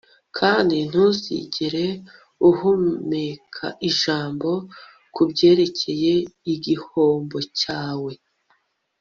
[0.37, 1.85] Kandi ntuzigere
[2.49, 4.49] uhumeka ijambo
[5.15, 6.13] kubyerekeye
[6.53, 8.11] igihombo cyawe